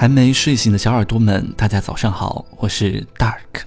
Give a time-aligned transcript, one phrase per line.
[0.00, 3.62] 还没睡醒的小耳朵们，大家早上好，我是 Dark。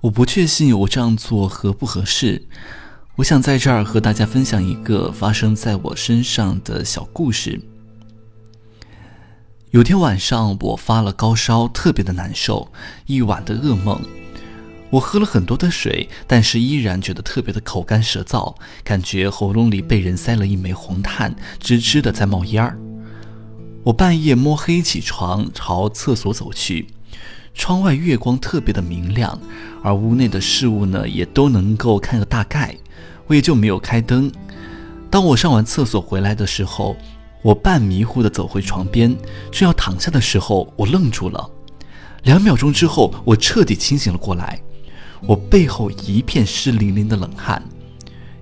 [0.00, 2.48] 我不确信我这样做合不合适，
[3.14, 7.60] 我想在这儿和大家分享一个发生在我身上的小故事。
[9.70, 12.72] 有天晚上，我发了高烧，特别的难受，
[13.06, 14.02] 一晚的噩梦。
[14.90, 22.76] 我喝了很多的水，但是依然觉得特别的口干舌燥，感觉喉咙里被人塞了一枚红炭，吱吱的在冒烟儿。
[23.84, 26.86] 我半夜摸黑起床，朝厕所走去。
[27.52, 29.38] 窗外月光特别的明亮，
[29.82, 32.76] 而屋内的事物呢，也都能够看个大概。
[33.26, 34.30] 我也就没有开灯。
[35.10, 36.96] 当我上完厕所回来的时候，
[37.42, 39.16] 我半迷糊的走回床边，
[39.50, 41.50] 正要躺下的时候，我愣住了。
[42.22, 44.62] 两秒钟之后，我彻底清醒了过来。
[45.26, 47.60] 我背后一片湿淋淋的冷汗。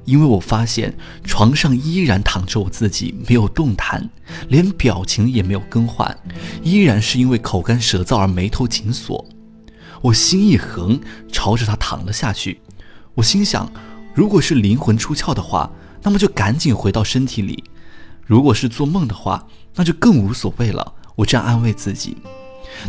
[0.05, 4.09] 因为我发现床上依然躺着我自己，没有动弹，
[4.49, 6.17] 连表情也没有更换，
[6.63, 9.25] 依然是因为口干舌燥而眉头紧锁。
[10.03, 10.99] 我心一横，
[11.31, 12.61] 朝着他躺了下去。
[13.15, 13.71] 我心想，
[14.15, 15.71] 如果是灵魂出窍的话，
[16.03, 17.63] 那么就赶紧回到身体里；
[18.25, 20.95] 如果是做梦的话，那就更无所谓了。
[21.17, 22.17] 我这样安慰自己。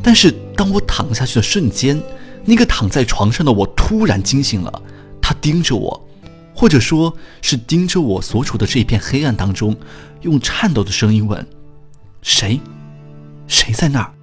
[0.02, 2.02] 但是当我躺下去的瞬间，
[2.46, 4.81] 那个躺在床上的我突然惊醒了，
[5.22, 6.08] 他盯着我。
[6.62, 9.76] 或者说是盯着我所处的这一片黑暗当中，
[10.22, 11.44] 用颤抖的声音问
[12.22, 12.62] ：“谁？
[13.48, 14.14] 谁在那儿？”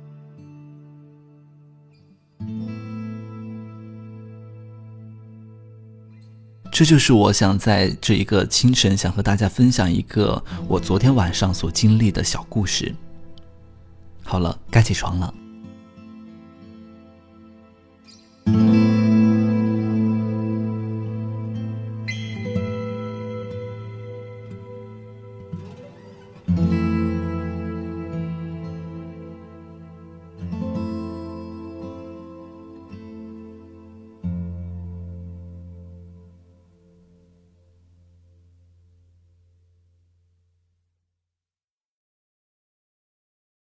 [6.71, 12.95] 这就是我想在这一个清晨，想和大家分享一个我昨天晚上所经历的小故事。
[14.23, 15.35] 好了，该起床了。